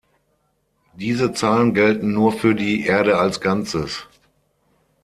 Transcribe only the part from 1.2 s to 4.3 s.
Zahlen gelten nur für die Erde als Ganzes.